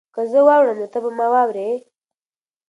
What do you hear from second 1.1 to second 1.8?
ما واورې؟